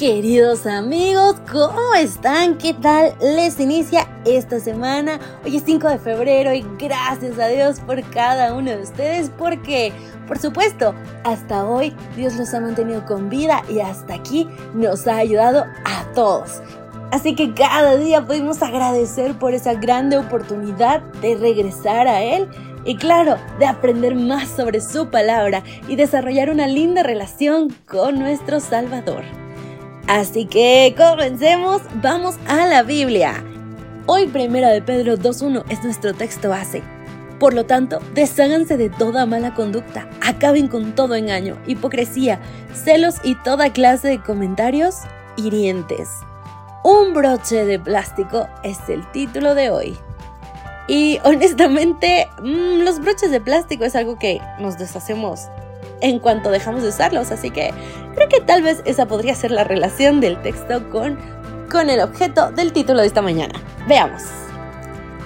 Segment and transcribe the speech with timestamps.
[0.00, 2.56] Queridos amigos, ¿cómo están?
[2.56, 5.20] ¿Qué tal les inicia esta semana?
[5.44, 9.92] Hoy es 5 de febrero y gracias a Dios por cada uno de ustedes porque,
[10.26, 15.18] por supuesto, hasta hoy Dios los ha mantenido con vida y hasta aquí nos ha
[15.18, 16.62] ayudado a todos.
[17.12, 22.48] Así que cada día podemos agradecer por esa grande oportunidad de regresar a Él
[22.86, 28.60] y claro, de aprender más sobre su palabra y desarrollar una linda relación con nuestro
[28.60, 29.24] Salvador.
[30.10, 33.44] Así que comencemos, vamos a la Biblia.
[34.06, 36.82] Hoy Primera de Pedro 2.1 es nuestro texto base.
[37.38, 42.40] Por lo tanto, desháganse de toda mala conducta, acaben con todo engaño, hipocresía,
[42.74, 44.96] celos y toda clase de comentarios
[45.36, 46.08] hirientes.
[46.82, 49.96] Un broche de plástico es el título de hoy.
[50.88, 55.42] Y honestamente, mm, los broches de plástico es algo que nos deshacemos
[56.00, 57.30] en cuanto dejamos de usarlos.
[57.30, 57.72] Así que
[58.14, 61.18] creo que tal vez esa podría ser la relación del texto con,
[61.70, 63.54] con el objeto del título de esta mañana.
[63.88, 64.22] Veamos.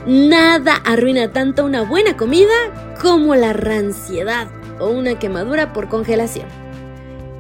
[0.06, 2.52] Nada arruina tanto una buena comida
[3.00, 6.46] como la ranciedad o una quemadura por congelación.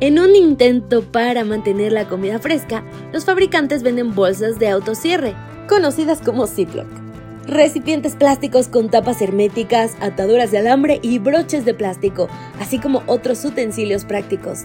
[0.00, 5.34] En un intento para mantener la comida fresca, los fabricantes venden bolsas de autocierre,
[5.68, 7.03] conocidas como Ziploc
[7.46, 12.28] recipientes plásticos con tapas herméticas, ataduras de alambre y broches de plástico,
[12.60, 14.64] así como otros utensilios prácticos.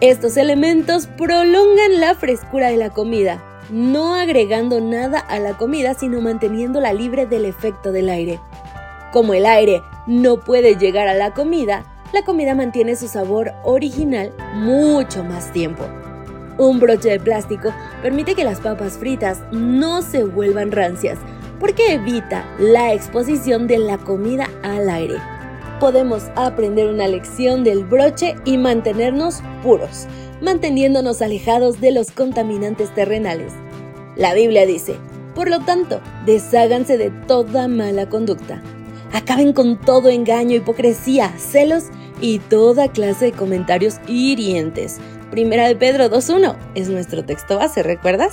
[0.00, 6.20] Estos elementos prolongan la frescura de la comida, no agregando nada a la comida sino
[6.20, 8.38] manteniéndola libre del efecto del aire.
[9.12, 14.32] Como el aire no puede llegar a la comida, la comida mantiene su sabor original
[14.54, 15.84] mucho más tiempo.
[16.58, 17.72] Un broche de plástico
[18.02, 21.18] permite que las papas fritas no se vuelvan rancias,
[21.60, 25.16] porque evita la exposición de la comida al aire.
[25.80, 30.06] Podemos aprender una lección del broche y mantenernos puros,
[30.40, 33.52] manteniéndonos alejados de los contaminantes terrenales.
[34.16, 34.96] La Biblia dice,
[35.34, 38.60] por lo tanto, desháganse de toda mala conducta.
[39.12, 41.84] Acaben con todo engaño, hipocresía, celos
[42.20, 44.98] y toda clase de comentarios hirientes.
[45.30, 48.32] Primera de Pedro 2.1 es nuestro texto base, ¿recuerdas?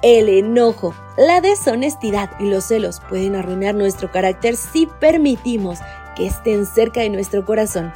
[0.00, 5.80] El enojo, la deshonestidad y los celos pueden arruinar nuestro carácter si permitimos
[6.14, 7.92] que estén cerca de nuestro corazón.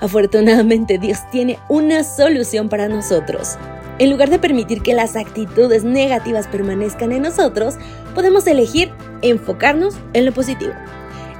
[0.00, 3.58] Afortunadamente Dios tiene una solución para nosotros.
[3.98, 7.74] En lugar de permitir que las actitudes negativas permanezcan en nosotros,
[8.14, 8.90] podemos elegir
[9.20, 10.72] enfocarnos en lo positivo.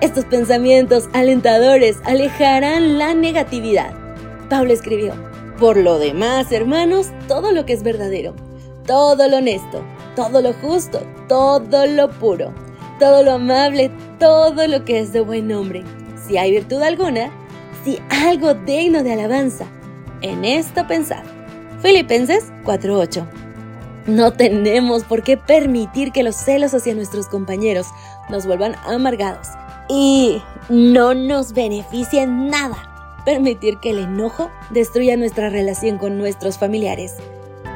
[0.03, 3.95] Estos pensamientos alentadores alejarán la negatividad.
[4.51, 5.15] Pablo escribió,
[5.59, 8.35] por lo demás, hermanos, todo lo que es verdadero,
[8.87, 9.83] todo lo honesto,
[10.15, 12.53] todo lo justo, todo lo puro,
[12.99, 15.85] todo lo amable, todo lo que es de buen nombre.
[16.27, 17.31] Si hay virtud alguna,
[17.85, 19.67] si algo digno de alabanza,
[20.23, 21.25] en esto pensad.
[21.81, 23.27] Filipenses 4:8.
[24.07, 27.87] No tenemos por qué permitir que los celos hacia nuestros compañeros
[28.29, 29.49] nos vuelvan amargados
[29.89, 32.91] y no nos beneficie en nada
[33.25, 37.15] permitir que el enojo destruya nuestra relación con nuestros familiares.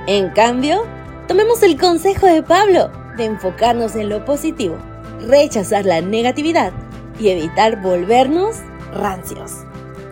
[0.07, 0.85] En cambio,
[1.29, 4.79] Tomemos el consejo de Pablo de enfocarnos en lo positivo,
[5.27, 6.73] rechazar la negatividad
[7.21, 8.57] y evitar volvernos
[8.95, 9.53] rancios.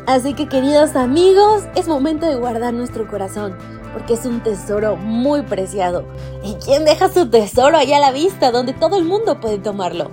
[0.07, 3.57] Así que queridos amigos, es momento de guardar nuestro corazón,
[3.95, 6.05] porque es un tesoro muy preciado.
[6.45, 10.11] ¿Y quién deja su tesoro allá a la vista, donde todo el mundo puede tomarlo?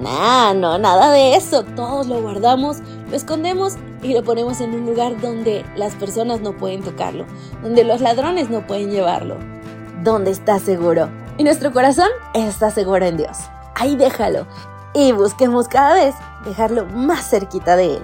[0.00, 1.64] Nah, no, nada de eso.
[1.64, 2.76] Todos lo guardamos,
[3.10, 7.26] lo escondemos y lo ponemos en un lugar donde las personas no pueden tocarlo,
[7.60, 9.53] donde los ladrones no pueden llevarlo
[10.04, 11.08] donde está seguro.
[11.38, 13.38] Y nuestro corazón está seguro en Dios.
[13.74, 14.46] Ahí déjalo.
[14.94, 18.02] Y busquemos cada vez dejarlo más cerquita de Él.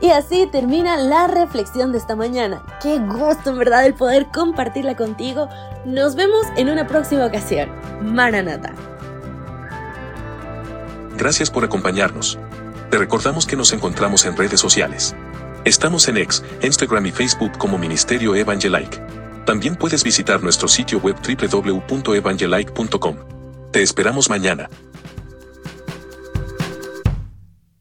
[0.00, 2.62] Y así termina la reflexión de esta mañana.
[2.82, 5.48] Qué gusto en verdad el poder compartirla contigo.
[5.84, 7.70] Nos vemos en una próxima ocasión.
[8.02, 8.72] Maranata.
[11.16, 12.38] Gracias por acompañarnos.
[12.90, 15.14] Te recordamos que nos encontramos en redes sociales.
[15.64, 19.25] Estamos en X, Instagram y Facebook como Ministerio Evangelike.
[19.46, 23.16] También puedes visitar nuestro sitio web www.evangelike.com.
[23.72, 24.68] Te esperamos mañana.